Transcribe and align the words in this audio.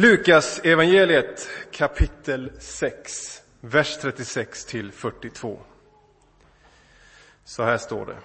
Lukas 0.00 0.60
evangeliet 0.64 1.48
kapitel 1.70 2.52
6, 2.58 3.42
vers 3.60 3.98
36 3.98 4.64
till 4.64 4.92
42. 4.92 5.58
Så 7.44 7.62
här 7.62 7.78
står 7.78 8.06
det. 8.06 8.16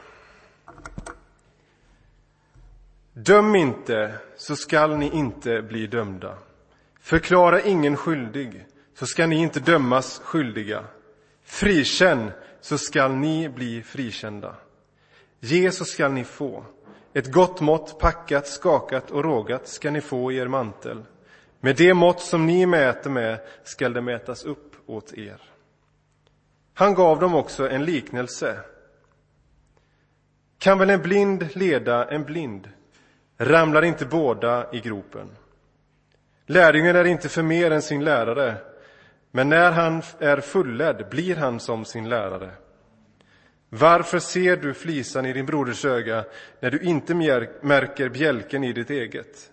Döm 3.13 3.55
inte, 3.55 4.15
så 4.35 4.55
skall 4.55 4.97
ni 4.97 5.09
inte 5.11 5.61
bli 5.61 5.87
dömda. 5.87 6.37
Förklara 6.99 7.61
ingen 7.61 7.97
skyldig, 7.97 8.65
så 8.93 9.05
skall 9.05 9.29
ni 9.29 9.35
inte 9.35 9.59
dömas 9.59 10.19
skyldiga. 10.19 10.85
Frikänn, 11.43 12.31
så 12.61 12.77
skall 12.77 13.15
ni 13.15 13.49
bli 13.49 13.83
frikända. 13.83 14.55
Ge, 15.39 15.71
så 15.71 15.85
skall 15.85 16.11
ni 16.11 16.23
få. 16.23 16.65
Ett 17.13 17.31
gott 17.31 17.61
mått, 17.61 17.99
packat, 17.99 18.47
skakat 18.47 19.11
och 19.11 19.23
rågat 19.23 19.67
skall 19.67 19.93
ni 19.93 20.01
få 20.01 20.31
i 20.31 20.37
er 20.37 20.47
mantel. 20.47 21.03
Med 21.65 21.75
det 21.75 21.93
mått 21.93 22.21
som 22.21 22.45
ni 22.45 22.65
mäter 22.65 23.09
med 23.09 23.39
skall 23.63 23.93
det 23.93 24.01
mätas 24.01 24.45
upp 24.45 24.75
åt 24.85 25.13
er. 25.13 25.41
Han 26.73 26.93
gav 26.93 27.19
dem 27.19 27.35
också 27.35 27.69
en 27.69 27.85
liknelse. 27.85 28.59
Kan 30.57 30.79
väl 30.79 30.89
en 30.89 31.01
blind 31.01 31.55
leda 31.55 32.09
en 32.09 32.23
blind? 32.23 32.69
Ramlar 33.37 33.81
inte 33.81 34.05
båda 34.05 34.73
i 34.73 34.79
gropen? 34.79 35.29
Lärjungen 36.45 36.95
är 36.95 37.05
inte 37.05 37.29
för 37.29 37.43
mer 37.43 37.71
än 37.71 37.81
sin 37.81 38.03
lärare, 38.03 38.55
men 39.31 39.49
när 39.49 39.71
han 39.71 40.01
är 40.19 40.41
fulledd 40.41 41.09
blir 41.09 41.35
han 41.35 41.59
som 41.59 41.85
sin 41.85 42.09
lärare. 42.09 42.51
Varför 43.69 44.19
ser 44.19 44.57
du 44.57 44.73
flisan 44.73 45.25
i 45.25 45.33
din 45.33 45.45
broders 45.45 45.85
öga 45.85 46.25
när 46.59 46.71
du 46.71 46.79
inte 46.79 47.13
märker 47.61 48.09
bjälken 48.09 48.63
i 48.63 48.73
ditt 48.73 48.89
eget? 48.89 49.51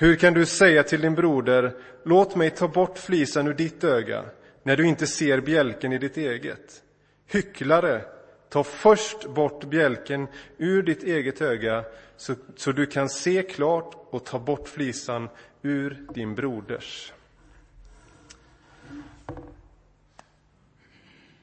Hur 0.00 0.16
kan 0.16 0.34
du 0.34 0.46
säga 0.46 0.82
till 0.82 1.00
din 1.00 1.14
broder, 1.14 1.74
låt 2.04 2.36
mig 2.36 2.50
ta 2.50 2.68
bort 2.68 2.98
flisan 2.98 3.46
ur 3.46 3.54
ditt 3.54 3.84
öga, 3.84 4.24
när 4.62 4.76
du 4.76 4.86
inte 4.86 5.06
ser 5.06 5.40
bjälken 5.40 5.92
i 5.92 5.98
ditt 5.98 6.16
eget? 6.16 6.82
Hycklare, 7.26 8.04
ta 8.48 8.64
först 8.64 9.28
bort 9.28 9.64
bjälken 9.64 10.28
ur 10.58 10.82
ditt 10.82 11.02
eget 11.02 11.40
öga, 11.40 11.84
så, 12.16 12.34
så 12.56 12.72
du 12.72 12.86
kan 12.86 13.08
se 13.08 13.42
klart 13.42 13.94
och 14.10 14.24
ta 14.24 14.38
bort 14.38 14.68
flisan 14.68 15.28
ur 15.62 16.06
din 16.14 16.34
broders. 16.34 17.12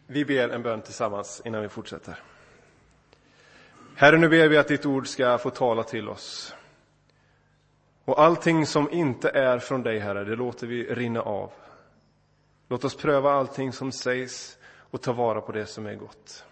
Vi 0.07 0.25
ber 0.25 0.49
en 0.49 0.63
bön 0.63 0.81
tillsammans 0.81 1.41
innan 1.45 1.61
vi 1.61 1.69
fortsätter. 1.69 2.19
Herre, 3.95 4.17
nu 4.17 4.29
ber 4.29 4.47
vi 4.47 4.57
att 4.57 4.67
ditt 4.67 4.85
ord 4.85 5.07
ska 5.07 5.37
få 5.37 5.49
tala 5.49 5.83
till 5.83 6.09
oss. 6.09 6.55
Och 8.05 8.21
allting 8.21 8.65
som 8.65 8.91
inte 8.91 9.29
är 9.29 9.59
från 9.59 9.83
dig, 9.83 9.99
Herre, 9.99 10.23
det 10.23 10.35
låter 10.35 10.67
vi 10.67 10.83
rinna 10.83 11.21
av. 11.21 11.51
Låt 12.67 12.83
oss 12.83 12.95
pröva 12.95 13.31
allting 13.31 13.73
som 13.73 13.91
sägs 13.91 14.57
och 14.91 15.01
ta 15.01 15.13
vara 15.13 15.41
på 15.41 15.51
det 15.51 15.65
som 15.65 15.85
är 15.85 15.95
gott. 15.95 16.45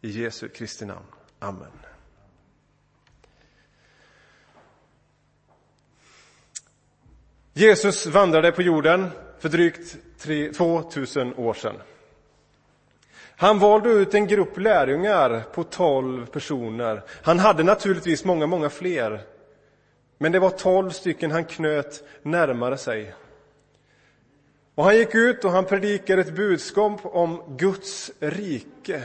I 0.00 0.10
Jesu 0.10 0.48
Kristi 0.48 0.84
namn. 0.84 1.06
Amen. 1.38 1.70
Jesus 7.52 8.06
vandrade 8.06 8.52
på 8.52 8.62
jorden 8.62 9.10
för 9.38 9.48
drygt 9.48 9.96
2000 10.56 11.34
år 11.34 11.54
sedan. 11.54 11.76
Han 13.36 13.58
valde 13.58 13.90
ut 13.90 14.14
en 14.14 14.26
grupp 14.26 14.58
lärjungar 14.58 15.42
på 15.54 15.64
12 15.64 16.26
personer. 16.26 17.02
Han 17.22 17.38
hade 17.38 17.62
naturligtvis 17.62 18.24
många, 18.24 18.46
många 18.46 18.70
fler. 18.70 19.20
Men 20.22 20.32
det 20.32 20.38
var 20.38 20.50
12 20.50 20.90
stycken 20.90 21.30
han 21.30 21.44
knöt 21.44 22.04
närmare 22.22 22.76
sig. 22.76 23.14
Och 24.74 24.84
han 24.84 24.96
gick 24.96 25.14
ut 25.14 25.44
och 25.44 25.50
han 25.50 25.64
predikade 25.64 26.22
ett 26.22 26.36
budskap 26.36 27.00
om 27.02 27.42
Guds 27.56 28.10
rike. 28.18 29.02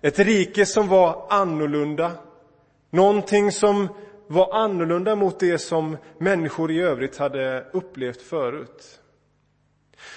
Ett 0.00 0.18
rike 0.18 0.66
som 0.66 0.88
var 0.88 1.26
annorlunda. 1.30 2.12
Någonting 2.90 3.52
som 3.52 3.88
var 4.26 4.54
annorlunda 4.54 5.16
mot 5.16 5.40
det 5.40 5.58
som 5.58 5.96
människor 6.18 6.70
i 6.70 6.80
övrigt 6.80 7.18
hade 7.18 7.66
upplevt 7.72 8.22
förut. 8.22 9.00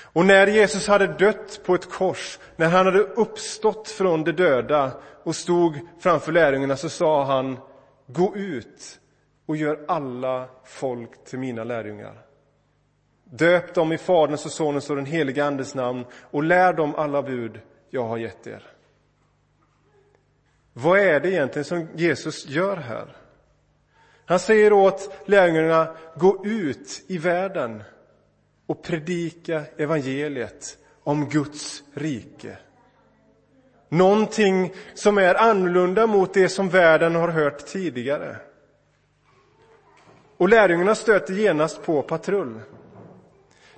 Och 0.03 0.25
när 0.25 0.47
Jesus 0.47 0.87
hade 0.87 1.07
dött 1.07 1.61
på 1.65 1.75
ett 1.75 1.89
kors, 1.89 2.39
när 2.55 2.69
han 2.69 2.85
hade 2.85 2.99
uppstått 2.99 3.87
från 3.87 4.23
de 4.23 4.31
döda 4.31 4.91
och 5.23 5.35
stod 5.35 5.79
framför 5.99 6.31
lärjungarna 6.31 6.77
så 6.77 6.89
sa 6.89 7.23
han, 7.23 7.57
gå 8.07 8.35
ut 8.35 9.00
och 9.51 9.57
gör 9.57 9.79
alla 9.87 10.49
folk 10.63 11.25
till 11.25 11.39
mina 11.39 11.63
lärjungar. 11.63 12.25
Döp 13.23 13.73
dem 13.73 13.91
i 13.91 13.97
Faderns 13.97 14.45
och 14.45 14.51
Sonens 14.51 14.89
och 14.89 14.95
den 14.95 15.05
helige 15.05 15.45
Andes 15.45 15.75
namn 15.75 16.05
och 16.21 16.43
lär 16.43 16.73
dem 16.73 16.95
alla 16.95 17.23
bud 17.23 17.59
jag 17.89 18.03
har 18.03 18.17
gett 18.17 18.47
er. 18.47 18.63
Vad 20.73 20.99
är 20.99 21.19
det 21.19 21.31
egentligen 21.31 21.65
som 21.65 21.87
Jesus 21.95 22.47
gör 22.47 22.77
här? 22.77 23.15
Han 24.25 24.39
säger 24.39 24.73
åt 24.73 25.13
lärjungarna, 25.25 25.95
gå 26.15 26.45
ut 26.45 27.03
i 27.07 27.17
världen 27.17 27.83
och 28.65 28.83
predika 28.83 29.63
evangeliet 29.77 30.77
om 31.03 31.29
Guds 31.29 31.83
rike. 31.93 32.57
Någonting 33.89 34.73
som 34.93 35.17
är 35.17 35.35
annorlunda 35.35 36.07
mot 36.07 36.33
det 36.33 36.49
som 36.49 36.69
världen 36.69 37.15
har 37.15 37.29
hört 37.29 37.65
tidigare. 37.65 38.37
Och 40.41 40.49
lärjungarna 40.49 40.95
stöter 40.95 41.33
genast 41.33 41.83
på 41.83 42.01
patrull. 42.01 42.59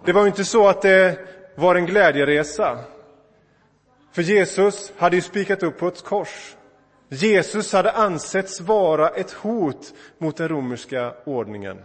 Det 0.06 0.14
var 0.14 0.22
ju 0.22 0.28
inte 0.28 0.46
så 0.46 0.68
att 0.68 0.82
det 0.82 1.20
var 1.56 1.76
en 1.76 1.86
glädjeresa. 1.86 2.80
För 4.12 4.22
Jesus 4.22 4.94
hade 4.98 5.16
ju 5.16 5.22
spikat 5.22 5.64
upp 5.64 5.78
på 5.78 5.88
ett 5.88 6.04
kors. 6.04 6.56
Jesus 7.10 7.74
hade 7.74 7.92
ansetts 7.92 8.62
vara 8.62 9.10
ett 9.10 9.32
hot 9.32 9.94
mot 10.18 10.38
den 10.38 10.48
romerska 10.48 11.14
ordningen. 11.26 11.78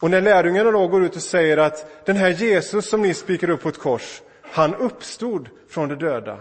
Och 0.00 0.10
när 0.10 0.20
lärjungarna 0.20 0.70
då 0.70 0.88
går 0.88 1.04
ut 1.04 1.16
och 1.16 1.22
säger 1.22 1.56
att 1.56 2.06
den 2.06 2.16
här 2.16 2.30
Jesus 2.30 2.88
som 2.88 3.02
ni 3.02 3.14
spikar 3.14 3.50
upp 3.50 3.62
på 3.62 3.68
ett 3.68 3.78
kors, 3.78 4.22
han 4.42 4.74
uppstod 4.74 5.48
från 5.68 5.88
de 5.88 5.94
döda. 5.94 6.40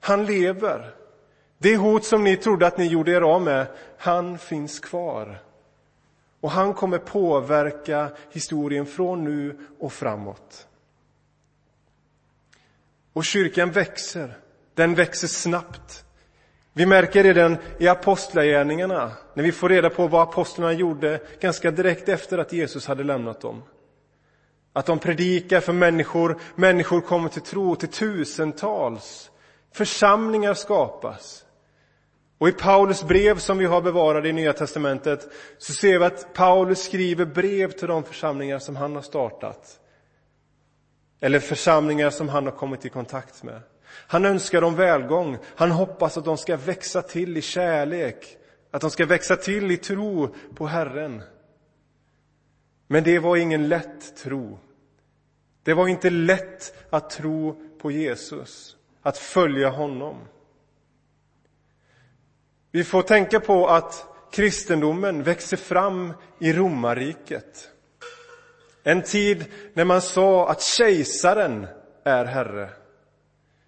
Han 0.00 0.26
lever. 0.26 0.94
Det 1.58 1.76
hot 1.76 2.04
som 2.04 2.24
ni 2.24 2.36
trodde 2.36 2.66
att 2.66 2.78
ni 2.78 2.86
gjorde 2.86 3.12
er 3.12 3.20
av 3.20 3.42
med, 3.42 3.66
han 3.98 4.38
finns 4.38 4.80
kvar. 4.80 5.47
Och 6.40 6.50
han 6.50 6.74
kommer 6.74 6.98
påverka 6.98 8.10
historien 8.30 8.86
från 8.86 9.24
nu 9.24 9.58
och 9.78 9.92
framåt. 9.92 10.66
Och 13.12 13.24
kyrkan 13.24 13.70
växer. 13.70 14.38
Den 14.74 14.94
växer 14.94 15.28
snabbt. 15.28 16.04
Vi 16.72 16.86
märker 16.86 17.22
redan 17.22 17.56
i 17.78 17.88
apostlagärningarna, 17.88 19.12
när 19.34 19.44
vi 19.44 19.52
får 19.52 19.68
reda 19.68 19.90
på 19.90 20.08
vad 20.08 20.22
apostlarna 20.22 20.72
gjorde 20.72 21.20
ganska 21.40 21.70
direkt 21.70 22.08
efter 22.08 22.38
att 22.38 22.52
Jesus 22.52 22.86
hade 22.86 23.04
lämnat 23.04 23.40
dem. 23.40 23.62
Att 24.72 24.86
de 24.86 24.98
predikar 24.98 25.60
för 25.60 25.72
människor, 25.72 26.38
människor 26.54 27.00
kommer 27.00 27.28
till 27.28 27.42
tro 27.42 27.76
till 27.76 27.88
tusentals. 27.88 29.30
Församlingar 29.72 30.54
skapas. 30.54 31.44
Och 32.38 32.48
i 32.48 32.52
Paulus 32.52 33.04
brev 33.04 33.38
som 33.38 33.58
vi 33.58 33.64
har 33.64 33.82
bevarade 33.82 34.28
i 34.28 34.32
Nya 34.32 34.52
Testamentet 34.52 35.28
så 35.58 35.72
ser 35.72 35.98
vi 35.98 36.04
att 36.04 36.34
Paulus 36.34 36.82
skriver 36.82 37.24
brev 37.24 37.70
till 37.70 37.88
de 37.88 38.04
församlingar 38.04 38.58
som 38.58 38.76
han 38.76 38.94
har 38.94 39.02
startat. 39.02 39.80
Eller 41.20 41.40
församlingar 41.40 42.10
som 42.10 42.28
han 42.28 42.44
har 42.44 42.52
kommit 42.52 42.84
i 42.84 42.88
kontakt 42.88 43.42
med. 43.42 43.60
Han 43.90 44.24
önskar 44.24 44.60
dem 44.60 44.74
välgång. 44.74 45.38
Han 45.44 45.70
hoppas 45.70 46.16
att 46.16 46.24
de 46.24 46.36
ska 46.36 46.56
växa 46.56 47.02
till 47.02 47.36
i 47.36 47.42
kärlek, 47.42 48.36
att 48.70 48.80
de 48.80 48.90
ska 48.90 49.06
växa 49.06 49.36
till 49.36 49.70
i 49.70 49.76
tro 49.76 50.34
på 50.54 50.66
Herren. 50.66 51.22
Men 52.86 53.04
det 53.04 53.18
var 53.18 53.36
ingen 53.36 53.68
lätt 53.68 54.16
tro. 54.16 54.58
Det 55.62 55.74
var 55.74 55.88
inte 55.88 56.10
lätt 56.10 56.74
att 56.90 57.10
tro 57.10 57.62
på 57.78 57.90
Jesus, 57.90 58.76
att 59.02 59.18
följa 59.18 59.68
honom. 59.68 60.16
Vi 62.70 62.84
får 62.84 63.02
tänka 63.02 63.40
på 63.40 63.68
att 63.68 64.06
kristendomen 64.32 65.22
växer 65.22 65.56
fram 65.56 66.12
i 66.38 66.52
romarriket. 66.52 67.70
En 68.82 69.02
tid 69.02 69.44
när 69.74 69.84
man 69.84 70.02
sa 70.02 70.50
att 70.50 70.62
kejsaren 70.62 71.66
är 72.04 72.24
herre. 72.24 72.70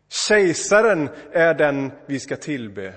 Kejsaren 0.08 1.08
är 1.32 1.54
den 1.54 1.92
vi 2.06 2.20
ska 2.20 2.36
tillbe. 2.36 2.94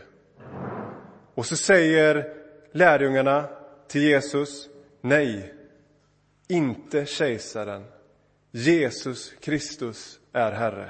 Och 1.35 1.45
så 1.45 1.55
säger 1.55 2.33
lärjungarna 2.71 3.49
till 3.87 4.01
Jesus, 4.01 4.69
nej, 5.01 5.53
inte 6.47 7.05
kejsaren. 7.05 7.85
Jesus 8.51 9.33
Kristus 9.39 10.19
är 10.33 10.51
Herre. 10.51 10.89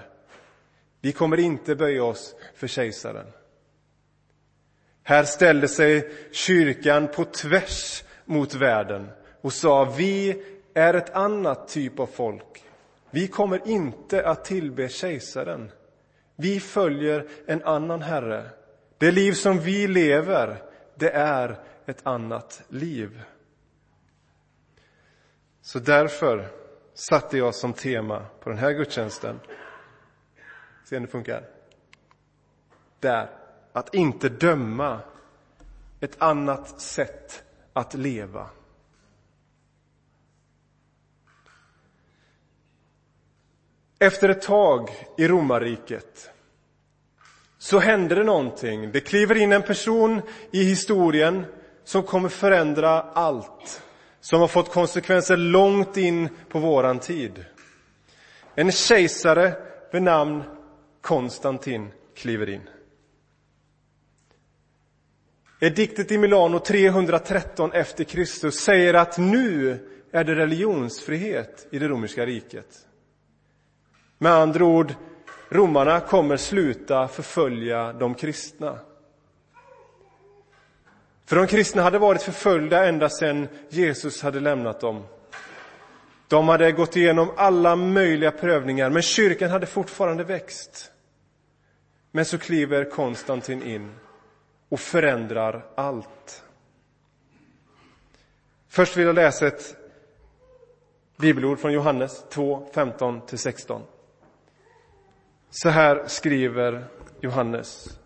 Vi 1.02 1.12
kommer 1.12 1.40
inte 1.40 1.76
böja 1.76 2.04
oss 2.04 2.36
för 2.56 2.68
kejsaren. 2.68 3.28
Här 5.04 5.24
ställde 5.24 5.68
sig 5.68 6.12
kyrkan 6.32 7.08
på 7.08 7.26
tvärs 7.26 8.04
mot 8.26 8.54
världen 8.54 9.10
och 9.42 9.54
sa 9.54 9.94
vi 9.98 10.44
är 10.74 10.94
ett 10.94 11.10
annat 11.16 11.68
typ 11.68 12.00
av 12.00 12.06
folk. 12.06 12.64
Vi 13.12 13.28
kommer 13.28 13.68
inte 13.68 14.28
att 14.28 14.46
tillbe 14.46 14.90
kejsaren. 14.90 15.72
Vi 16.36 16.60
följer 16.60 17.28
en 17.48 17.64
annan 17.64 18.02
herre. 18.02 18.50
Det 18.98 19.12
liv 19.12 19.32
som 19.34 19.60
vi 19.60 19.88
lever, 19.88 20.64
det 20.96 21.10
är 21.10 21.60
ett 21.86 22.08
annat 22.08 22.64
liv. 22.70 23.22
Så 25.62 25.80
därför 25.80 26.48
satte 26.94 27.38
jag 27.38 27.56
som 27.56 27.74
tema 27.74 28.26
på 28.40 28.50
den 28.50 28.58
här 28.58 28.72
gudstjänsten, 28.72 29.40
se 30.86 30.98
om 30.98 31.04
det 31.04 31.10
funkar, 31.12 31.44
där, 33.00 33.30
att 33.74 33.94
inte 33.94 34.30
döma 34.30 35.00
ett 36.00 36.22
annat 36.22 36.82
sätt 36.82 37.44
att 37.74 37.94
leva. 37.94 38.50
Efter 44.00 44.30
ett 44.30 44.42
tag 44.42 44.90
i 45.18 45.28
romarriket 45.28 46.30
så 47.58 47.80
händer 47.80 48.16
det 48.16 48.24
någonting. 48.24 48.92
Det 48.92 49.00
kliver 49.00 49.38
in 49.38 49.52
en 49.52 49.62
person 49.62 50.22
i 50.52 50.64
historien 50.64 51.46
som 51.84 52.04
kommer 52.04 52.30
förändra 52.30 53.02
allt. 53.02 53.84
Som 54.20 54.42
har 54.42 54.48
fått 54.48 54.72
konsekvenser 54.72 55.38
långt 55.38 55.98
in 55.98 56.30
på 56.50 56.60
våran 56.60 57.00
tid. 57.00 57.46
En 58.56 58.72
kejsare 58.72 59.54
vid 59.92 60.02
namn 60.02 60.44
Konstantin 61.02 61.92
kliver 62.16 62.50
in. 62.50 62.70
Ediktet 65.64 66.12
i 66.12 66.18
Milano 66.18 66.60
313 66.60 67.72
efter 67.74 68.04
Kristus 68.04 68.56
säger 68.56 68.94
att 68.94 69.18
nu 69.18 69.80
är 70.12 70.24
det 70.24 70.36
religionsfrihet 70.36 71.68
i 71.72 71.80
det 71.80 71.88
romerska 71.88 72.26
riket. 72.26 72.88
Med 74.18 74.32
andra 74.32 74.66
ord, 74.66 74.94
romarna 75.50 76.00
kommer 76.00 76.38
sluta 76.38 77.08
förfölja 77.08 77.94
de 77.94 78.16
kristna. 78.16 78.80
För 81.26 81.36
de 81.36 81.48
kristna 81.48 81.82
hade 81.82 82.00
varit 82.00 82.22
förföljda 82.22 82.88
ända 82.88 83.10
sedan 83.10 83.48
Jesus 83.70 84.22
hade 84.22 84.40
lämnat 84.40 84.80
dem. 84.80 85.04
De 86.28 86.48
hade 86.48 86.72
gått 86.72 86.96
igenom 86.96 87.32
alla 87.38 87.76
möjliga 87.76 88.32
prövningar, 88.32 88.90
men 88.90 89.02
kyrkan 89.02 89.50
hade 89.50 89.66
fortfarande 89.66 90.24
växt. 90.24 90.92
Men 92.12 92.26
så 92.26 92.38
kliver 92.38 92.90
Konstantin 92.90 93.64
in 93.64 93.92
och 94.74 94.80
förändrar 94.80 95.66
allt. 95.76 96.44
Först 98.68 98.98
vill 98.98 99.06
jag 99.06 99.16
läsa 99.16 99.48
ett 99.48 99.76
bibelord 101.18 101.60
från 101.60 101.74
Johannes 101.74 102.26
2, 102.30 102.70
15-16. 102.74 103.82
Så 105.50 105.70
här 105.70 106.04
skriver 106.08 106.86
Johannes. 107.22 108.00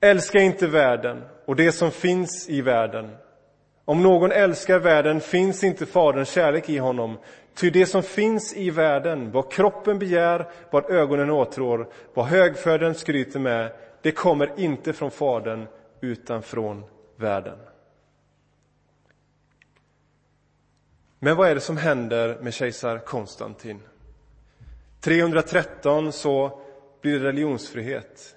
Älska 0.00 0.38
inte 0.38 0.66
världen 0.66 1.24
och 1.44 1.56
det 1.56 1.72
som 1.72 1.90
finns 1.90 2.48
i 2.48 2.62
världen. 2.62 3.16
Om 3.88 4.02
någon 4.02 4.32
älskar 4.32 4.78
världen 4.78 5.20
finns 5.20 5.64
inte 5.64 5.86
Faderns 5.86 6.28
kärlek 6.28 6.68
i 6.68 6.78
honom. 6.78 7.18
Ty 7.54 7.70
det 7.70 7.86
som 7.86 8.02
finns 8.02 8.54
i 8.56 8.70
världen, 8.70 9.30
vad 9.32 9.52
kroppen 9.52 9.98
begär, 9.98 10.50
vad 10.70 10.90
ögonen 10.90 11.30
åtrår, 11.30 11.88
vad 12.14 12.26
högfärden 12.26 12.94
skryter 12.94 13.40
med, 13.40 13.72
det 14.02 14.12
kommer 14.12 14.60
inte 14.60 14.92
från 14.92 15.10
Fadern 15.10 15.66
utan 16.00 16.42
från 16.42 16.84
världen. 17.16 17.58
Men 21.18 21.36
vad 21.36 21.48
är 21.48 21.54
det 21.54 21.60
som 21.60 21.76
händer 21.76 22.38
med 22.40 22.54
kejsar 22.54 22.98
Konstantin? 22.98 23.80
313 25.00 26.12
så 26.12 26.60
blir 27.00 27.20
det 27.20 27.26
religionsfrihet. 27.26 28.36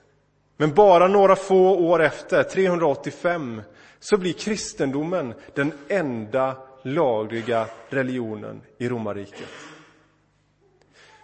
Men 0.61 0.73
bara 0.73 1.07
några 1.07 1.35
få 1.35 1.75
år 1.75 2.03
efter, 2.03 2.43
385, 2.43 3.61
så 3.99 4.17
blir 4.17 4.33
kristendomen 4.33 5.33
den 5.53 5.71
enda 5.87 6.57
lagliga 6.83 7.65
religionen 7.89 8.61
i 8.77 8.89
romarriket. 8.89 9.47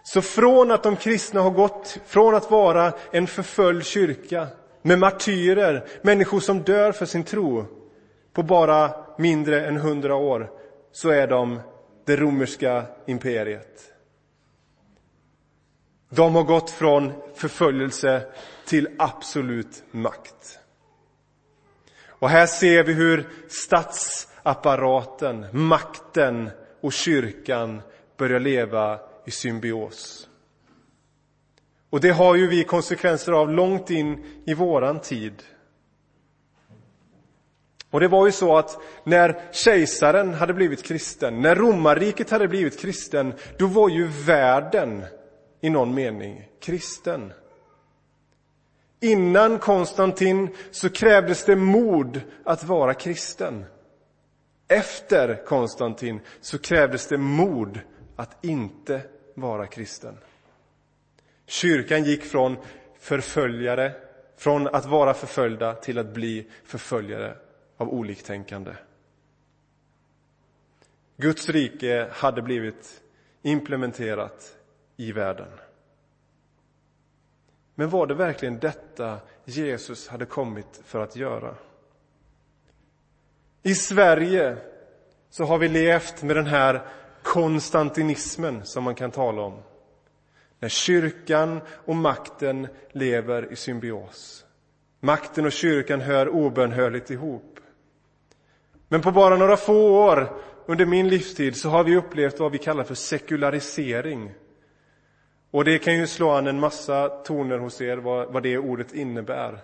Så 0.04 0.22
från 0.22 0.70
att 0.70 0.82
de 0.82 0.96
kristna 0.96 1.40
har 1.40 1.50
gått 1.50 2.00
från 2.06 2.34
att 2.34 2.50
vara 2.50 2.92
en 3.10 3.26
förföljd 3.26 3.84
kyrka 3.84 4.46
med 4.82 4.98
martyrer, 4.98 5.86
människor 6.02 6.40
som 6.40 6.62
dör 6.62 6.92
för 6.92 7.06
sin 7.06 7.24
tro, 7.24 7.64
på 8.32 8.42
bara 8.42 8.90
mindre 9.18 9.66
än 9.66 9.76
hundra 9.76 10.14
år, 10.14 10.50
så 10.92 11.08
är 11.08 11.26
de 11.26 11.60
det 12.04 12.16
romerska 12.16 12.84
imperiet. 13.06 13.95
De 16.16 16.34
har 16.34 16.42
gått 16.42 16.70
från 16.70 17.12
förföljelse 17.34 18.26
till 18.66 18.88
absolut 18.98 19.84
makt. 19.90 20.58
Och 22.08 22.28
här 22.28 22.46
ser 22.46 22.84
vi 22.84 22.92
hur 22.92 23.28
statsapparaten, 23.48 25.46
makten 25.52 26.50
och 26.80 26.92
kyrkan 26.92 27.82
börjar 28.16 28.40
leva 28.40 29.00
i 29.26 29.30
symbios. 29.30 30.28
Och 31.90 32.00
det 32.00 32.10
har 32.10 32.34
ju 32.34 32.46
vi 32.46 32.64
konsekvenser 32.64 33.32
av 33.32 33.50
långt 33.50 33.90
in 33.90 34.42
i 34.46 34.54
våran 34.54 35.00
tid. 35.00 35.42
Och 37.90 38.00
det 38.00 38.08
var 38.08 38.26
ju 38.26 38.32
så 38.32 38.56
att 38.56 38.78
när 39.04 39.42
kejsaren 39.52 40.34
hade 40.34 40.54
blivit 40.54 40.84
kristen, 40.84 41.40
när 41.40 41.54
romarriket 41.54 42.30
hade 42.30 42.48
blivit 42.48 42.80
kristen, 42.80 43.34
då 43.58 43.66
var 43.66 43.88
ju 43.88 44.06
världen 44.06 45.04
i 45.66 45.70
någon 45.70 45.94
mening 45.94 46.48
kristen. 46.60 47.32
Innan 49.00 49.58
Konstantin 49.58 50.48
så 50.70 50.90
krävdes 50.90 51.44
det 51.44 51.56
mod 51.56 52.20
att 52.44 52.64
vara 52.64 52.94
kristen. 52.94 53.64
Efter 54.68 55.44
Konstantin 55.46 56.20
så 56.40 56.58
krävdes 56.58 57.06
det 57.06 57.18
mod 57.18 57.80
att 58.16 58.44
inte 58.44 59.02
vara 59.34 59.66
kristen. 59.66 60.18
Kyrkan 61.46 62.04
gick 62.04 62.22
från 62.22 62.56
förföljare, 62.98 63.92
från 64.36 64.66
att 64.66 64.86
vara 64.86 65.14
förföljda 65.14 65.74
till 65.74 65.98
att 65.98 66.14
bli 66.14 66.46
förföljare 66.64 67.36
av 67.76 67.88
oliktänkande. 67.88 68.72
Guds 71.16 71.48
rike 71.48 72.08
hade 72.12 72.42
blivit 72.42 73.02
implementerat 73.42 74.55
i 74.96 75.12
världen. 75.12 75.48
Men 77.74 77.90
var 77.90 78.06
det 78.06 78.14
verkligen 78.14 78.58
detta 78.58 79.18
Jesus 79.44 80.08
hade 80.08 80.26
kommit 80.26 80.80
för 80.84 81.00
att 81.00 81.16
göra? 81.16 81.54
I 83.62 83.74
Sverige 83.74 84.56
så 85.30 85.44
har 85.44 85.58
vi 85.58 85.68
levt 85.68 86.22
med 86.22 86.36
den 86.36 86.46
här 86.46 86.82
konstantinismen 87.22 88.64
som 88.64 88.84
man 88.84 88.94
kan 88.94 89.10
tala 89.10 89.42
om. 89.42 89.58
När 90.58 90.68
kyrkan 90.68 91.60
och 91.84 91.96
makten 91.96 92.68
lever 92.92 93.52
i 93.52 93.56
symbios. 93.56 94.44
Makten 95.00 95.46
och 95.46 95.52
kyrkan 95.52 96.00
hör 96.00 96.28
obönhörligt 96.28 97.10
ihop. 97.10 97.60
Men 98.88 99.02
på 99.02 99.12
bara 99.12 99.36
några 99.36 99.56
få 99.56 100.06
år 100.06 100.40
under 100.66 100.86
min 100.86 101.08
livstid 101.08 101.56
så 101.56 101.68
har 101.68 101.84
vi 101.84 101.96
upplevt 101.96 102.40
vad 102.40 102.52
vi 102.52 102.58
kallar 102.58 102.84
för 102.84 102.94
sekularisering 102.94 104.34
och 105.56 105.64
det 105.64 105.78
kan 105.78 105.96
ju 105.96 106.06
slå 106.06 106.30
an 106.30 106.46
en 106.46 106.60
massa 106.60 107.08
toner 107.08 107.58
hos 107.58 107.80
er 107.80 107.96
vad, 107.96 108.32
vad 108.32 108.42
det 108.42 108.58
ordet 108.58 108.94
innebär. 108.94 109.58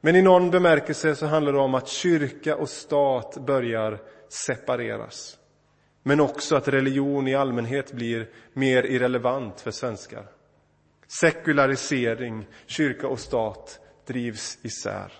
Men 0.00 0.16
i 0.16 0.22
någon 0.22 0.50
bemärkelse 0.50 1.14
så 1.14 1.26
handlar 1.26 1.52
det 1.52 1.58
om 1.58 1.74
att 1.74 1.88
kyrka 1.88 2.56
och 2.56 2.68
stat 2.68 3.36
börjar 3.46 3.98
separeras. 4.28 5.38
Men 6.02 6.20
också 6.20 6.56
att 6.56 6.68
religion 6.68 7.28
i 7.28 7.34
allmänhet 7.34 7.92
blir 7.92 8.28
mer 8.52 8.82
irrelevant 8.82 9.60
för 9.60 9.70
svenskar. 9.70 10.26
Sekularisering, 11.20 12.46
kyrka 12.66 13.08
och 13.08 13.20
stat 13.20 13.80
drivs 14.06 14.58
isär. 14.62 15.12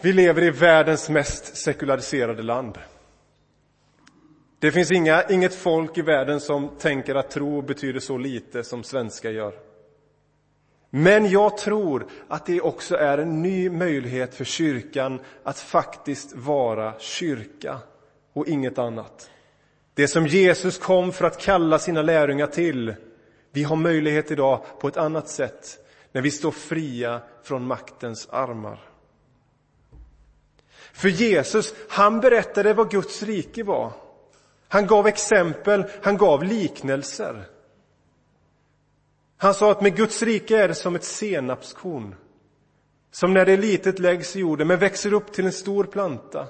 Vi 0.00 0.12
lever 0.12 0.42
i 0.42 0.50
världens 0.50 1.08
mest 1.08 1.56
sekulariserade 1.56 2.42
land. 2.42 2.78
Det 4.58 4.72
finns 4.72 4.90
inga, 4.90 5.22
inget 5.22 5.54
folk 5.54 5.98
i 5.98 6.02
världen 6.02 6.40
som 6.40 6.68
tänker 6.78 7.14
att 7.14 7.30
tro 7.30 7.62
betyder 7.62 8.00
så 8.00 8.18
lite 8.18 8.64
som 8.64 8.84
svenskar 8.84 9.30
gör. 9.30 9.54
Men 10.90 11.30
jag 11.30 11.58
tror 11.58 12.06
att 12.28 12.46
det 12.46 12.60
också 12.60 12.96
är 12.96 13.18
en 13.18 13.42
ny 13.42 13.70
möjlighet 13.70 14.34
för 14.34 14.44
kyrkan 14.44 15.20
att 15.42 15.58
faktiskt 15.58 16.36
vara 16.36 16.94
kyrka 16.98 17.78
och 18.32 18.48
inget 18.48 18.78
annat. 18.78 19.30
Det 19.94 20.08
som 20.08 20.26
Jesus 20.26 20.78
kom 20.78 21.12
för 21.12 21.24
att 21.24 21.40
kalla 21.40 21.78
sina 21.78 22.02
lärjungar 22.02 22.46
till. 22.46 22.94
Vi 23.50 23.62
har 23.62 23.76
möjlighet 23.76 24.30
idag 24.30 24.64
på 24.80 24.88
ett 24.88 24.96
annat 24.96 25.28
sätt 25.28 25.78
när 26.12 26.22
vi 26.22 26.30
står 26.30 26.50
fria 26.50 27.20
från 27.42 27.66
maktens 27.66 28.28
armar. 28.30 28.80
För 30.92 31.08
Jesus, 31.08 31.74
han 31.88 32.20
berättade 32.20 32.74
vad 32.74 32.90
Guds 32.90 33.22
rike 33.22 33.64
var. 33.64 33.92
Han 34.68 34.86
gav 34.86 35.06
exempel, 35.06 35.84
han 36.02 36.16
gav 36.16 36.44
liknelser. 36.44 37.44
Han 39.36 39.54
sa 39.54 39.70
att 39.70 39.80
med 39.80 39.96
Guds 39.96 40.22
rike 40.22 40.58
är 40.58 40.68
det 40.68 40.74
som 40.74 40.94
ett 40.94 41.04
senapskorn. 41.04 42.14
Som 43.10 43.34
när 43.34 43.46
det 43.46 43.52
är 43.52 43.56
litet 43.56 43.98
läggs 43.98 44.36
i 44.36 44.40
jorden, 44.40 44.68
men 44.68 44.78
växer 44.78 45.12
upp 45.12 45.32
till 45.32 45.46
en 45.46 45.52
stor 45.52 45.84
planta. 45.84 46.46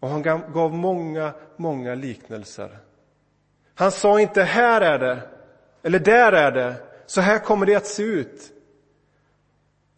Och 0.00 0.08
han 0.08 0.22
gav 0.52 0.74
många, 0.74 1.32
många 1.56 1.94
liknelser. 1.94 2.78
Han 3.74 3.92
sa 3.92 4.20
inte 4.20 4.42
här 4.42 4.80
är 4.80 4.98
det, 4.98 5.22
eller 5.82 5.98
där 5.98 6.32
är 6.32 6.52
det, 6.52 6.74
så 7.06 7.20
här 7.20 7.38
kommer 7.38 7.66
det 7.66 7.74
att 7.74 7.86
se 7.86 8.02
ut. 8.02 8.52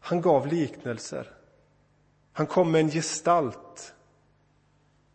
Han 0.00 0.20
gav 0.20 0.46
liknelser. 0.46 1.30
Han 2.32 2.46
kom 2.46 2.72
med 2.72 2.80
en 2.80 2.90
gestalt. 2.90 3.94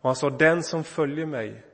Och 0.00 0.08
han 0.08 0.16
sa, 0.16 0.30
den 0.30 0.62
som 0.62 0.84
följer 0.84 1.26
mig, 1.26 1.64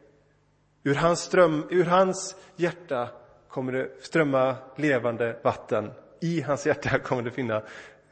ur 0.84 0.94
hans, 0.94 1.20
ström, 1.20 1.64
ur 1.70 1.84
hans 1.84 2.36
hjärta 2.56 3.08
kommer 3.48 3.72
det 3.72 3.90
strömma 4.00 4.56
levande 4.76 5.36
vatten. 5.42 5.90
I 6.20 6.40
hans 6.40 6.66
hjärta 6.66 6.98
kommer 6.98 7.22
det 7.22 7.30
finna 7.30 7.62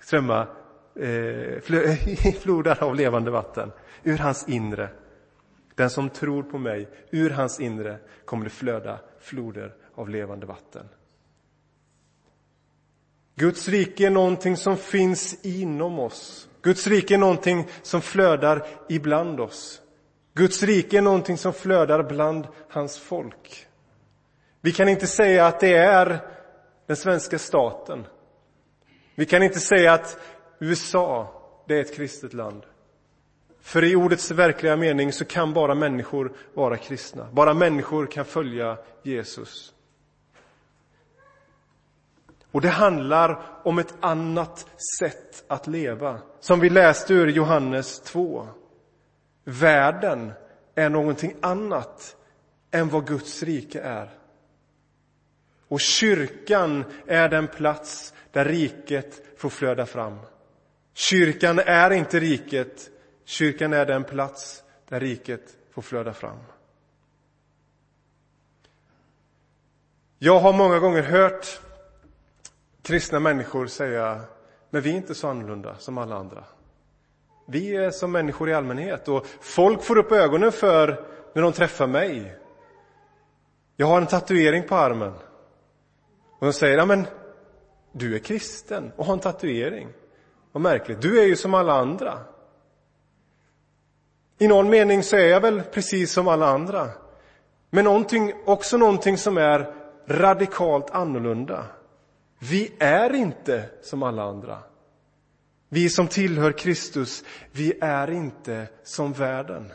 strömma 0.01 0.47
eh, 0.95 1.61
flodar 2.41 2.83
av 2.83 2.95
levande 2.95 3.31
vatten. 3.31 3.73
Ur 4.03 4.19
hans 4.19 4.49
inre. 4.49 4.89
Den 5.75 5.91
som 5.91 6.11
tror 6.11 6.43
på 6.43 6.59
mig, 6.59 6.89
ur 7.11 7.31
hans 7.31 7.61
inre 7.61 7.99
kommer 8.25 8.45
det 8.45 8.51
flöda 8.51 8.99
floder 9.21 9.75
av 9.95 10.09
levande 10.09 10.47
vatten. 10.47 10.89
Guds 13.35 13.69
rike 13.69 14.07
är 14.07 14.11
någonting 14.11 14.57
som 14.57 14.77
finns 14.77 15.45
inom 15.45 15.99
oss. 15.99 16.49
Guds 16.63 16.87
rike 16.87 17.15
är 17.15 17.19
någonting 17.19 17.69
som 17.83 18.01
flödar 18.01 18.67
ibland 18.89 19.41
oss. 19.41 19.82
Guds 20.35 20.63
rike 20.63 20.99
är 20.99 21.03
någonting 21.03 21.39
som 21.39 21.53
flödar 21.53 22.03
bland 22.03 22.47
hans 22.69 22.99
folk. 22.99 23.67
Vi 24.61 24.73
kan 24.73 24.89
inte 24.89 25.07
säga 25.07 25.47
att 25.47 25.61
det 25.61 25.75
är 25.75 26.21
den 26.87 26.97
svenska 26.97 27.39
staten. 27.39 28.07
Vi 29.15 29.27
kan 29.27 29.43
inte 29.43 29.61
säga 29.61 29.93
att 29.93 30.19
USA, 30.59 31.43
det 31.69 31.77
är 31.77 31.81
ett 31.81 31.97
kristet 31.97 32.33
land. 32.33 32.63
För 33.61 33.85
i 33.85 33.97
ordets 33.97 34.31
verkliga 34.31 34.77
mening 34.77 35.13
så 35.13 35.25
kan 35.25 35.53
bara 35.53 35.75
människor 35.75 36.33
vara 36.55 36.77
kristna. 36.77 37.29
Bara 37.33 37.55
människor 37.55 38.07
kan 38.07 38.25
följa 38.25 38.79
Jesus. 39.03 39.75
Och 42.53 42.61
det 42.61 42.69
handlar 42.69 43.43
om 43.65 43.79
ett 43.79 43.95
annat 44.01 44.67
sätt 44.99 45.45
att 45.49 45.67
leva, 45.67 46.19
som 46.41 46.61
vi 46.61 46.71
läste 46.71 47.15
ur 47.15 47.29
Johannes 47.29 48.01
2. 48.01 48.49
Världen 49.45 50.33
är 50.75 50.89
någonting 50.89 51.37
annat 51.41 52.17
än 52.71 52.89
vad 52.89 53.07
Guds 53.07 53.43
rike 53.43 53.81
är. 53.81 54.11
Och 55.69 55.81
kyrkan 55.81 56.85
är 57.07 57.29
den 57.29 57.49
plats 57.49 58.15
där 58.31 58.45
riket 58.45 59.39
får 59.39 59.49
flöda 59.49 59.87
fram. 59.87 60.19
Kyrkan 60.95 61.59
är 61.59 61.91
inte 61.91 62.21
riket, 62.21 62.91
kyrkan 63.25 63.73
är 63.73 63.87
den 63.87 64.05
plats 64.05 64.65
där 64.89 65.01
riket 65.01 65.57
får 65.71 65.83
flöda 65.83 66.13
fram. 66.13 66.39
Jag 70.19 70.41
har 70.41 70.53
många 70.53 70.79
gånger 70.79 71.03
hört 71.03 71.61
kristna 72.83 73.21
människor 73.21 73.67
säga, 73.67 74.21
men 74.71 74.83
vi 74.83 74.91
är 74.91 74.95
inte 74.95 75.15
så 75.15 75.29
annorlunda 75.29 75.77
som 75.79 75.99
alla 75.99 76.17
andra. 76.17 76.45
Vi 77.47 77.77
är 77.77 77.91
som 77.91 78.13
människor 78.13 78.51
i 78.51 78.55
allmänhet 78.55 79.09
och 79.09 79.27
folk 79.41 79.83
får 79.83 79.99
upp 79.99 80.13
ögonen 80.13 80.53
för 80.53 81.05
när 81.33 81.43
de 81.43 81.53
träffar 81.53 81.87
mig. 81.87 82.37
Jag 83.77 83.87
har 83.87 84.01
en 84.01 84.07
tatuering 84.07 84.63
på 84.69 84.75
armen. 84.75 85.13
Och 86.39 86.47
de 86.47 86.53
säger, 86.53 86.79
ja 86.79 86.85
men 86.85 87.07
du 87.93 88.15
är 88.15 88.19
kristen 88.19 88.93
och 88.97 89.07
har 89.07 89.13
en 89.13 89.21
tatuering. 89.21 89.89
Vad 90.53 90.63
märkligt, 90.63 91.03
du 91.03 91.21
är 91.21 91.25
ju 91.25 91.37
som 91.37 91.55
alla 91.55 91.73
andra. 91.73 92.19
I 94.39 94.49
någon 94.49 94.71
mening 94.71 95.03
så 95.03 95.17
är 95.17 95.29
jag 95.29 95.41
väl 95.41 95.63
precis 95.63 96.13
som 96.13 96.29
alla 96.29 96.47
andra. 96.47 96.89
Men 97.71 97.85
någonting, 97.85 98.33
också 98.45 98.77
någonting 98.77 99.19
som 99.19 99.37
är 99.37 99.75
radikalt 100.09 100.91
annorlunda. 100.91 101.65
Vi 102.39 102.73
är 102.79 103.15
inte 103.15 103.65
som 103.83 104.03
alla 104.03 104.23
andra. 104.23 104.59
Vi 105.75 105.91
som 105.91 106.09
tillhör 106.09 106.53
Kristus, 106.53 107.25
vi 107.53 107.79
är 107.81 108.11
inte 108.11 108.69
som 108.83 109.13
världen. 109.13 109.73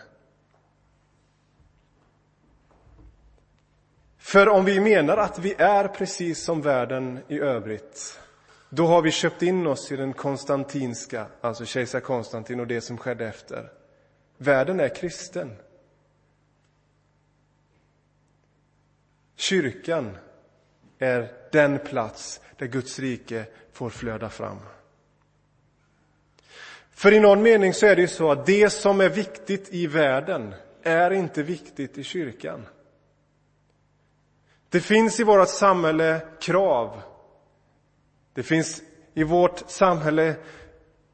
För 4.18 4.50
om 4.50 4.66
vi 4.66 4.80
menar 4.80 5.18
att 5.18 5.40
vi 5.40 5.54
är 5.58 5.88
precis 5.88 6.44
som 6.44 6.62
världen 6.62 7.20
i 7.28 7.40
övrigt, 7.40 8.20
då 8.70 8.88
har 8.88 9.02
vi 9.02 9.12
köpt 9.12 9.42
in 9.42 9.68
oss 9.68 9.92
i 9.92 9.96
den 9.96 10.14
konstantinska, 10.14 11.28
alltså 11.42 11.66
kejsar 11.66 12.00
Konstantin 12.00 12.60
och 12.60 12.68
det 12.68 12.82
som 12.82 12.98
skedde 12.98 13.28
efter. 13.28 13.72
Världen 14.38 14.80
är 14.80 14.96
kristen. 14.96 15.56
Kyrkan 19.36 20.18
är 21.00 21.32
den 21.52 21.80
plats 21.80 22.42
där 22.58 22.68
Guds 22.68 23.00
rike 23.00 23.46
får 23.72 23.90
flöda 23.90 24.30
fram. 24.30 24.58
För 26.98 27.14
i 27.14 27.20
någon 27.20 27.42
mening 27.42 27.74
så 27.74 27.86
är 27.86 27.96
det 27.96 28.02
ju 28.02 28.08
så 28.08 28.32
att 28.32 28.46
det 28.46 28.70
som 28.70 29.02
är 29.02 29.10
viktigt 29.10 29.74
i 29.74 29.88
världen 29.88 30.56
är 30.84 31.12
inte 31.12 31.44
viktigt 31.44 31.98
i 31.98 32.04
kyrkan. 32.04 32.68
Det 34.70 34.80
finns 34.80 35.20
i 35.20 35.24
vårt 35.24 35.50
samhälle 35.50 36.22
krav. 36.40 37.02
Det 38.34 38.44
finns 38.44 38.82
i 39.14 39.24
vårt 39.24 39.70
samhälle 39.70 40.36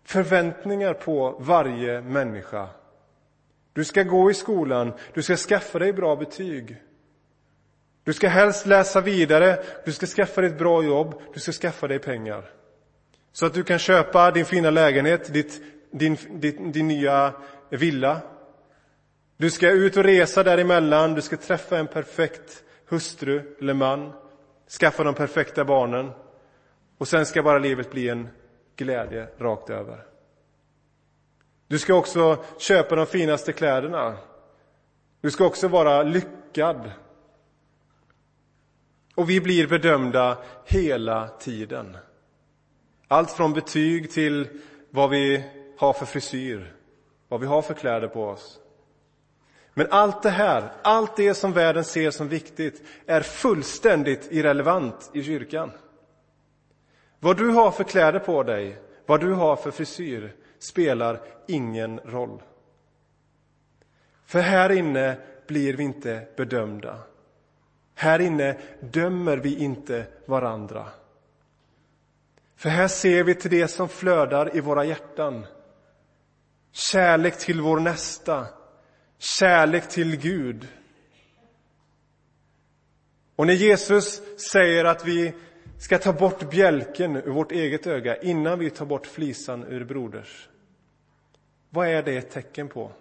förväntningar 0.04 0.94
på 0.94 1.36
varje 1.40 2.02
människa. 2.02 2.70
Du 3.74 3.86
ska 3.86 4.04
gå 4.04 4.32
i 4.32 4.34
skolan, 4.34 4.94
du 5.13 5.22
ska 5.22 5.36
skaffa 5.36 5.80
dig 5.80 5.94
bra 5.94 6.16
betyg. 6.16 6.82
Du 8.04 8.13
ska 8.13 8.28
helst 8.28 8.66
läsa 8.66 9.02
vidare, 9.02 9.63
du 9.86 9.92
ska 9.92 10.06
skaffa 10.06 10.42
dig 10.42 10.50
ett 10.50 10.58
bra 10.58 10.84
jobb, 10.84 11.22
du 11.34 11.40
ska 11.40 11.52
skaffa 11.52 11.88
dig 11.88 12.00
pengar. 12.00 12.62
Så 13.34 13.46
att 13.46 13.54
du 13.54 13.63
kan 13.63 13.80
köpa 13.80 14.32
din 14.32 14.46
fina 14.46 14.70
lägenhet, 14.70 15.34
ditt, 15.34 15.62
din, 15.92 16.18
din, 16.30 16.72
din 16.72 16.88
nya 16.88 17.34
villa. 17.70 18.22
Du 19.38 19.52
ska 19.52 19.72
ut 19.72 19.98
och 19.98 20.04
resa 20.04 20.44
däremellan, 20.44 21.13
du 21.13 21.22
ska 21.22 21.38
träffa 21.38 21.78
en 21.78 21.88
perfekt 21.88 22.63
hustru 22.90 23.56
eller 23.60 23.74
man, 23.74 24.13
skaffa 24.80 25.04
de 25.04 25.13
perfekta 25.13 25.66
barnen 25.66 26.12
och 26.98 27.08
sen 27.08 27.25
ska 27.25 27.44
bara 27.44 27.60
livet 27.60 27.92
bli 27.92 28.10
en 28.10 28.28
glädje 28.75 29.28
rakt 29.38 29.70
över. 29.70 30.06
Du 31.68 31.80
ska 31.80 31.94
också 31.94 32.44
köpa 32.58 32.96
de 32.96 33.06
finaste 33.06 33.54
kläderna. 33.54 34.18
Du 35.22 35.32
ska 35.32 35.46
också 35.46 35.68
vara 35.68 36.04
lyckad. 36.04 36.92
Och 39.16 39.30
vi 39.30 39.42
blir 39.42 39.68
bedömda 39.68 40.38
hela 40.66 41.28
tiden. 41.28 41.98
Allt 43.13 43.32
från 43.32 43.53
betyg 43.53 44.12
till 44.12 44.48
vad 44.89 45.10
vi 45.10 45.43
har 45.77 45.93
för 45.93 46.05
frisyr, 46.05 46.74
vad 47.27 47.39
vi 47.39 47.46
har 47.46 47.62
för 47.62 47.74
kläder 47.74 48.08
på 48.08 48.25
oss. 48.25 48.60
Men 49.74 49.88
allt 49.91 50.24
det 50.24 50.29
här, 50.29 50.72
allt 50.82 51.15
det 51.15 51.34
som 51.34 51.53
världen 51.53 51.84
ser 51.84 52.12
som 52.12 52.27
viktigt, 52.27 52.84
är 53.05 53.22
fullständigt 53.22 54.27
irrelevant 54.32 55.12
i 55.13 55.24
kyrkan. 55.24 55.72
Vad 57.20 57.38
du 57.38 57.50
har 57.50 57.72
för 57.72 57.84
kläder 57.84 58.20
på 58.20 58.43
dig, 58.43 58.77
vad 59.05 59.22
du 59.22 59.34
har 59.34 59.55
för 59.55 59.72
frisyr, 59.72 60.36
spelar 60.60 61.20
ingen 61.48 62.00
roll. 62.00 62.41
För 64.25 64.39
här 64.39 64.72
inne 64.72 65.17
blir 65.48 65.74
vi 65.74 65.84
inte 65.84 66.27
bedömda. 66.38 67.00
Här 67.96 68.20
inne 68.20 68.58
dömer 68.79 69.38
vi 69.38 69.58
inte 69.58 70.05
varandra. 70.25 70.88
För 72.63 72.70
här 72.70 72.88
ser 72.88 73.24
vi 73.24 73.36
till 73.36 73.51
det 73.51 73.67
som 73.67 73.89
flödar 73.89 74.58
i 74.58 74.60
våra 74.60 74.86
hjärtan. 74.86 75.46
Kärlek 76.72 77.38
till 77.38 77.62
vår 77.62 77.79
nästa, 77.79 78.48
kärlek 79.17 79.89
till 79.89 80.17
Gud. 80.17 80.67
Och 83.36 83.48
när 83.48 83.53
Jesus 83.53 84.22
säger 84.51 84.86
att 84.86 85.05
vi 85.05 85.34
ska 85.77 85.98
ta 85.98 86.13
bort 86.13 86.50
bjälken 86.50 87.15
ur 87.15 87.32
vårt 87.32 87.51
eget 87.51 87.88
öga 87.88 88.22
innan 88.22 88.60
vi 88.60 88.70
tar 88.70 88.86
bort 88.86 89.08
flisan 89.08 89.63
ur 89.63 89.86
broders. 89.86 90.50
Vad 91.70 91.88
är 91.88 92.03
det 92.03 92.17
ett 92.17 92.32
tecken 92.32 92.67
på? 92.67 92.91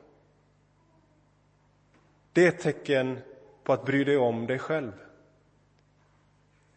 Det 2.32 2.44
är 2.44 2.48
ett 2.48 2.60
tecken 2.60 3.18
på 3.64 3.72
att 3.72 3.84
bry 3.84 4.04
dig 4.04 4.16
om 4.16 4.46
dig 4.46 4.58
själv. 4.58 4.92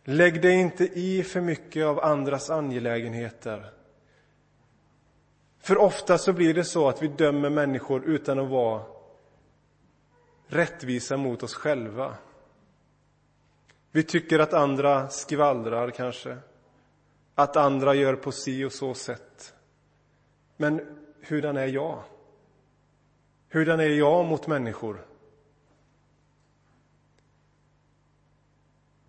Lägg 0.07 0.41
dig 0.41 0.53
inte 0.61 0.83
i 0.83 1.23
för 1.23 1.41
mycket 1.41 1.85
av 1.85 1.99
andras 2.03 2.49
angelägenheter. 2.49 3.71
För 5.59 5.77
ofta 5.77 6.17
så 6.17 6.33
blir 6.33 6.53
det 6.53 6.63
så 6.63 6.89
att 6.89 7.01
vi 7.01 7.07
dömer 7.07 7.49
människor 7.49 8.05
utan 8.05 8.39
att 8.39 8.49
vara 8.49 8.83
rättvisa 10.47 11.17
mot 11.17 11.43
oss 11.43 11.53
själva. 11.53 12.15
Vi 13.91 14.03
tycker 14.03 14.39
att 14.39 14.53
andra 14.53 15.09
skvallrar 15.09 15.89
kanske, 15.89 16.37
att 17.35 17.55
andra 17.55 17.93
gör 17.93 18.15
på 18.15 18.31
si 18.31 18.65
och 18.65 18.73
så 18.73 18.93
sätt. 18.93 19.55
Men 20.57 20.81
hurdan 21.21 21.57
är 21.57 21.67
jag? 21.67 22.03
Hurdan 23.49 23.79
är 23.79 23.89
jag 23.89 24.25
mot 24.25 24.47
människor? 24.47 25.05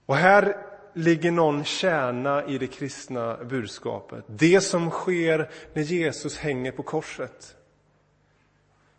Och 0.07 0.17
här 0.17 0.76
ligger 0.97 1.31
någon 1.31 1.65
kärna 1.65 2.47
i 2.47 2.59
det 2.59 2.67
kristna 2.67 3.45
budskapet. 3.45 4.25
Det 4.27 4.61
som 4.61 4.91
sker 4.91 5.51
när 5.73 5.83
Jesus 5.83 6.39
hänger 6.39 6.73
på 6.73 6.83
korset. 6.83 7.57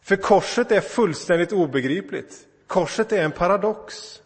För 0.02 0.16
korset 0.16 0.72
är 0.72 0.82
fullständigt 0.82 1.52
obegripligt. 1.52 2.48
Korset 2.68 3.12
är 3.12 3.24
en 3.24 3.32
paradox. 3.32 4.22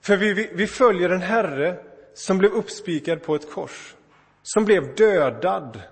För 0.00 0.16
vi, 0.16 0.32
vi, 0.32 0.50
vi 0.54 0.66
följer 0.66 1.10
en 1.10 1.22
Herre 1.22 1.84
som 2.14 2.38
blev 2.38 2.52
uppspikad 2.52 3.22
på 3.22 3.34
ett 3.34 3.50
kors, 3.50 3.94
som 4.42 4.64
blev 4.64 4.94
dödad, 4.94 5.82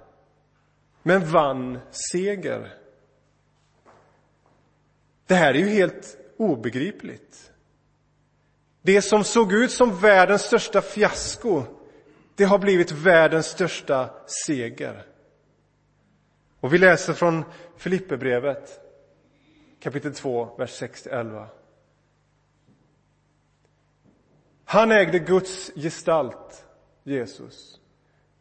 men 1.02 1.26
vann 1.26 1.78
seger. 2.12 2.81
Det 5.32 5.36
här 5.36 5.54
är 5.54 5.58
ju 5.58 5.68
helt 5.68 6.16
obegripligt. 6.36 7.52
Det 8.82 9.02
som 9.02 9.24
såg 9.24 9.52
ut 9.52 9.70
som 9.70 10.00
världens 10.00 10.42
största 10.42 10.80
fiasko, 10.80 11.62
det 12.36 12.44
har 12.44 12.58
blivit 12.58 12.92
världens 12.92 13.46
största 13.46 14.10
seger. 14.46 15.06
Och 16.60 16.74
vi 16.74 16.78
läser 16.78 17.12
från 17.12 17.44
Filipperbrevet 17.76 18.80
kapitel 19.80 20.14
2, 20.14 20.54
vers 20.58 20.82
6-11. 20.82 21.46
Han 24.64 24.92
ägde 24.92 25.18
Guds 25.18 25.70
gestalt, 25.74 26.66
Jesus, 27.04 27.80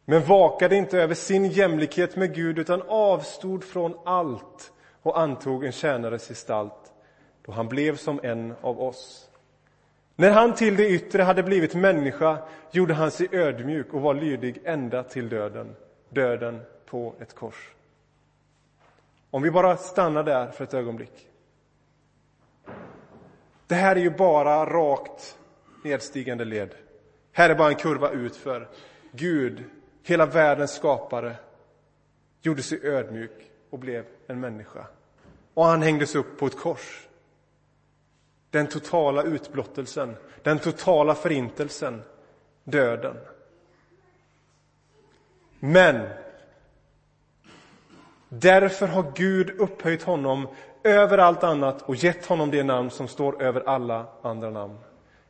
men 0.04 0.24
vakade 0.24 0.76
inte 0.76 0.98
över 0.98 1.14
sin 1.14 1.44
jämlikhet 1.44 2.16
med 2.16 2.34
Gud 2.34 2.58
utan 2.58 2.82
avstod 2.82 3.64
från 3.64 3.98
allt 4.04 4.72
och 5.02 5.20
antog 5.20 5.64
en 5.64 5.72
tjänares 5.72 6.28
gestalt 6.28 6.81
då 7.44 7.52
han 7.52 7.68
blev 7.68 7.96
som 7.96 8.20
en 8.22 8.54
av 8.60 8.82
oss. 8.82 9.28
När 10.16 10.30
han 10.30 10.54
till 10.54 10.76
det 10.76 10.88
yttre 10.88 11.22
hade 11.22 11.42
blivit 11.42 11.74
människa 11.74 12.38
gjorde 12.70 12.94
han 12.94 13.10
sig 13.10 13.28
ödmjuk 13.32 13.94
och 13.94 14.00
var 14.00 14.14
lydig 14.14 14.60
ända 14.64 15.02
till 15.02 15.28
döden, 15.28 15.76
döden 16.08 16.60
på 16.86 17.14
ett 17.20 17.34
kors. 17.34 17.74
Om 19.30 19.42
vi 19.42 19.50
bara 19.50 19.76
stannar 19.76 20.22
där 20.22 20.50
för 20.50 20.64
ett 20.64 20.74
ögonblick. 20.74 21.28
Det 23.66 23.74
här 23.74 23.96
är 23.96 24.00
ju 24.00 24.10
bara 24.10 24.66
rakt 24.66 25.38
nedstigande 25.84 26.44
led. 26.44 26.74
Här 27.32 27.50
är 27.50 27.54
bara 27.54 27.68
en 27.68 27.74
kurva 27.74 28.10
utför. 28.10 28.68
Gud, 29.12 29.64
hela 30.02 30.26
världens 30.26 30.74
skapare, 30.74 31.36
gjorde 32.42 32.62
sig 32.62 32.86
ödmjuk 32.86 33.50
och 33.70 33.78
blev 33.78 34.04
en 34.26 34.40
människa. 34.40 34.86
Och 35.54 35.64
han 35.64 35.82
hängdes 35.82 36.14
upp 36.14 36.38
på 36.38 36.46
ett 36.46 36.58
kors. 36.58 37.08
Den 38.52 38.66
totala 38.66 39.22
utblottelsen, 39.22 40.16
den 40.42 40.58
totala 40.58 41.14
förintelsen, 41.14 42.02
döden. 42.64 43.16
Men 45.58 46.08
därför 48.28 48.86
har 48.86 49.12
Gud 49.14 49.50
upphöjt 49.60 50.02
honom 50.02 50.48
över 50.84 51.18
allt 51.18 51.44
annat 51.44 51.82
och 51.82 51.96
gett 51.96 52.26
honom 52.26 52.50
det 52.50 52.62
namn 52.62 52.90
som 52.90 53.08
står 53.08 53.42
över 53.42 53.68
alla 53.68 54.06
andra 54.22 54.50
namn. 54.50 54.78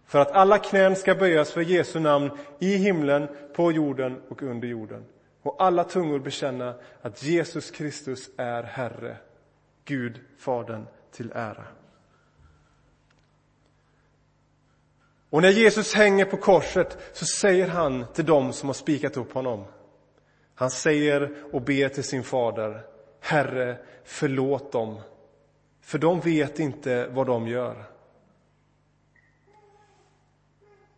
För 0.07 0.19
att 0.19 0.31
alla 0.31 0.59
knän 0.59 0.97
ska 0.97 1.15
böjas 1.15 1.53
för 1.53 1.61
Jesu 1.61 2.01
namn 2.01 2.31
i 2.59 2.77
himlen, 2.77 3.29
på 3.55 3.73
jorden 3.73 4.23
och 4.29 4.43
under 4.43 4.69
jorden. 4.69 5.05
Och 5.43 5.57
alla 5.59 5.85
tungor 5.85 6.19
bekänna 6.19 6.75
att 7.03 7.23
Jesus 7.23 7.71
Kristus 7.71 8.31
är 8.37 8.63
Herre, 8.63 9.17
Gud 9.85 10.21
Fadern 10.39 10.87
till 11.11 11.33
ära. 11.35 11.65
Och 15.33 15.43
när 15.43 15.51
Jesus 15.51 15.95
hänger 15.95 16.25
på 16.25 16.37
korset 16.37 16.99
så 17.13 17.27
säger 17.27 17.69
han 17.69 18.07
till 18.15 18.25
dem 18.25 18.53
som 18.53 18.69
har 18.69 18.75
spikat 18.75 19.17
upp 19.17 19.33
honom. 19.33 19.65
Han 20.55 20.71
säger 20.71 21.45
och 21.53 21.63
ber 21.63 21.89
till 21.89 22.05
sin 22.05 22.23
fader, 22.23 22.87
Herre, 23.21 23.79
förlåt 24.05 24.73
dem, 24.73 25.01
för 25.81 25.99
de 25.99 26.21
vet 26.21 26.59
inte 26.59 27.09
vad 27.11 27.27
de 27.27 27.49
gör. 27.49 27.85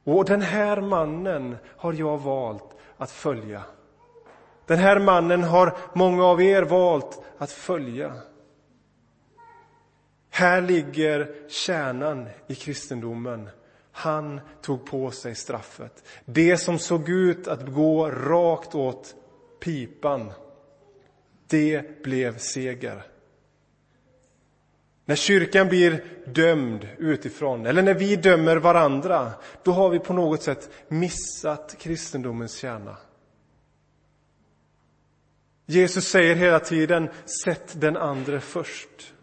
Och 0.04 0.24
den 0.24 0.42
här 0.42 0.80
mannen 0.80 1.56
har 1.66 1.92
jag 1.92 2.18
valt 2.18 2.76
att 2.96 3.10
följa. 3.10 3.62
Den 4.66 4.78
här 4.78 4.98
mannen 4.98 5.42
har 5.42 5.76
många 5.92 6.24
av 6.24 6.42
er 6.42 6.62
valt 6.62 7.22
att 7.38 7.52
följa. 7.52 8.14
Här 10.30 10.60
ligger 10.60 11.48
kärnan 11.48 12.28
i 12.46 12.54
kristendomen. 12.54 13.48
Han 13.96 14.40
tog 14.62 14.86
på 14.86 15.10
sig 15.10 15.34
straffet. 15.34 16.04
Det 16.24 16.56
som 16.56 16.78
såg 16.78 17.08
ut 17.08 17.48
att 17.48 17.66
gå 17.66 18.10
rakt 18.10 18.74
åt 18.74 19.14
pipan, 19.60 20.32
det 21.46 22.02
blev 22.02 22.38
seger. 22.38 23.06
När 25.04 25.16
kyrkan 25.16 25.68
blir 25.68 26.04
dömd 26.26 26.88
utifrån, 26.98 27.66
eller 27.66 27.82
när 27.82 27.94
vi 27.94 28.16
dömer 28.16 28.56
varandra, 28.56 29.32
då 29.62 29.72
har 29.72 29.90
vi 29.90 29.98
på 29.98 30.12
något 30.12 30.42
sätt 30.42 30.70
missat 30.88 31.76
kristendomens 31.78 32.56
kärna. 32.56 32.96
Jesus 35.66 36.08
säger 36.08 36.34
hela 36.34 36.60
tiden, 36.60 37.08
sätt 37.44 37.80
den 37.80 37.96
andre 37.96 38.40
först. 38.40 39.13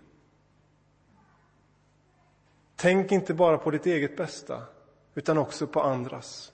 Tänk 2.82 3.12
inte 3.12 3.34
bara 3.34 3.58
på 3.58 3.72
ditt 3.72 3.86
eget 3.86 4.18
bästa, 4.18 4.64
utan 5.16 5.38
också 5.38 5.68
på 5.68 5.82
andras. 5.82 6.52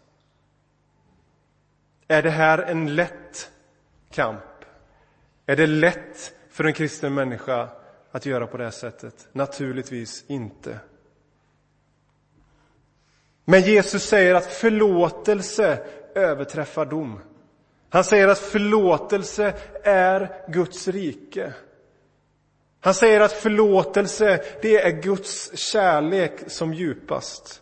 Är 2.07 2.23
det 2.23 2.29
här 2.29 2.57
en 2.57 2.95
lätt 2.95 3.51
kamp? 4.11 4.43
Är 5.45 5.55
det 5.55 5.67
lätt 5.67 6.33
för 6.49 6.63
en 6.63 6.73
kristen 6.73 7.13
människa 7.13 7.69
att 8.11 8.25
göra 8.25 8.47
på 8.47 8.57
det 8.57 8.63
här 8.63 8.71
sättet? 8.71 9.27
Naturligtvis 9.31 10.25
inte. 10.27 10.79
Men 13.45 13.61
Jesus 13.61 14.03
säger 14.03 14.35
att 14.35 14.45
förlåtelse 14.45 15.85
överträffar 16.15 16.85
dom. 16.85 17.19
Han 17.89 18.03
säger 18.03 18.27
att 18.27 18.39
förlåtelse 18.39 19.53
är 19.83 20.43
Guds 20.47 20.87
rike. 20.87 21.53
Han 22.79 22.93
säger 22.93 23.19
att 23.19 23.31
förlåtelse, 23.31 24.43
det 24.61 24.75
är 24.75 25.01
Guds 25.01 25.57
kärlek 25.57 26.51
som 26.51 26.73
djupast. 26.73 27.61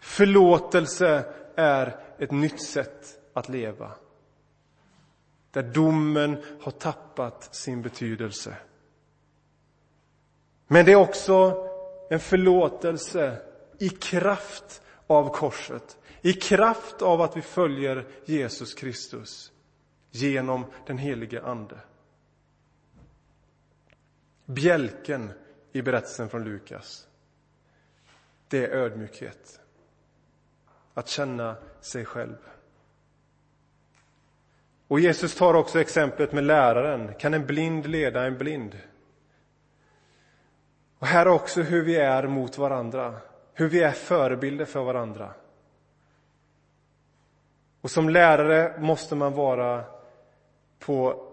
Förlåtelse 0.00 1.24
är 1.56 1.96
ett 2.18 2.30
nytt 2.30 2.62
sätt 2.62 3.18
att 3.32 3.48
leva. 3.48 3.90
Där 5.50 5.62
domen 5.62 6.44
har 6.60 6.72
tappat 6.72 7.54
sin 7.54 7.82
betydelse. 7.82 8.56
Men 10.66 10.84
det 10.84 10.92
är 10.92 10.96
också 10.96 11.68
en 12.10 12.20
förlåtelse 12.20 13.36
i 13.78 13.88
kraft 13.88 14.82
av 15.06 15.34
korset. 15.34 15.98
I 16.22 16.32
kraft 16.32 17.02
av 17.02 17.20
att 17.20 17.36
vi 17.36 17.42
följer 17.42 18.06
Jesus 18.24 18.74
Kristus 18.74 19.52
genom 20.10 20.64
den 20.86 20.98
helige 20.98 21.42
Ande. 21.42 21.76
Bjälken 24.54 25.32
i 25.72 25.82
berättelsen 25.82 26.28
från 26.28 26.44
Lukas, 26.44 27.08
det 28.48 28.66
är 28.66 28.70
ödmjukhet. 28.70 29.60
Att 30.94 31.08
känna 31.08 31.56
sig 31.80 32.04
själv. 32.04 32.36
Och 34.88 35.00
Jesus 35.00 35.34
tar 35.34 35.54
också 35.54 35.80
exemplet 35.80 36.32
med 36.32 36.44
läraren. 36.44 37.14
Kan 37.14 37.34
en 37.34 37.46
blind 37.46 37.86
leda 37.86 38.26
en 38.26 38.38
blind? 38.38 38.78
Och 40.98 41.06
här 41.06 41.28
också 41.28 41.62
hur 41.62 41.84
vi 41.84 41.96
är 41.96 42.26
mot 42.26 42.58
varandra, 42.58 43.14
hur 43.54 43.68
vi 43.68 43.82
är 43.82 43.92
förebilder 43.92 44.64
för 44.64 44.82
varandra. 44.82 45.34
Och 47.80 47.90
som 47.90 48.08
lärare 48.08 48.80
måste 48.80 49.14
man 49.14 49.32
vara 49.32 49.84
på, 50.78 51.26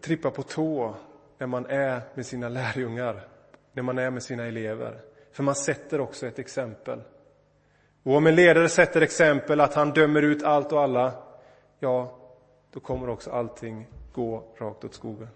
trippa 0.00 0.30
på 0.30 0.42
tå 0.42 0.94
när 1.44 1.48
man 1.48 1.66
är 1.66 2.00
med 2.14 2.26
sina 2.26 2.48
lärjungar, 2.48 3.28
när 3.72 3.82
man 3.82 3.98
är 3.98 4.10
med 4.10 4.22
sina 4.22 4.44
elever. 4.44 5.00
För 5.32 5.42
man 5.42 5.54
sätter 5.54 6.00
också 6.00 6.26
ett 6.26 6.38
exempel. 6.38 7.02
Och 8.02 8.16
om 8.16 8.26
en 8.26 8.34
ledare 8.34 8.68
sätter 8.68 9.00
exempel 9.00 9.60
att 9.60 9.74
han 9.74 9.90
dömer 9.90 10.22
ut 10.22 10.42
allt 10.42 10.72
och 10.72 10.82
alla, 10.82 11.14
ja, 11.78 12.18
då 12.70 12.80
kommer 12.80 13.08
också 13.08 13.30
allting 13.30 13.86
gå 14.12 14.54
rakt 14.58 14.84
åt 14.84 14.94
skogen. 14.94 15.28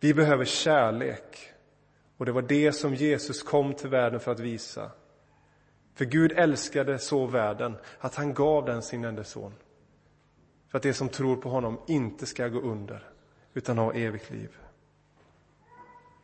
Vi 0.00 0.14
behöver 0.14 0.44
kärlek. 0.44 1.52
Och 2.16 2.26
det 2.26 2.32
var 2.32 2.42
det 2.42 2.72
som 2.72 2.94
Jesus 2.94 3.42
kom 3.42 3.74
till 3.74 3.90
världen 3.90 4.20
för 4.20 4.32
att 4.32 4.40
visa. 4.40 4.90
För 5.94 6.04
Gud 6.04 6.32
älskade 6.32 6.98
så 6.98 7.26
världen 7.26 7.76
att 7.98 8.14
han 8.14 8.34
gav 8.34 8.64
den 8.64 8.82
sin 8.82 9.04
enda 9.04 9.24
son. 9.24 9.54
För 10.68 10.78
att 10.78 10.82
det 10.82 10.94
som 10.94 11.08
tror 11.08 11.36
på 11.36 11.48
honom 11.48 11.80
inte 11.86 12.26
ska 12.26 12.48
gå 12.48 12.60
under, 12.60 13.09
utan 13.54 13.78
ha 13.78 13.92
evigt 13.92 14.30
liv. 14.30 14.50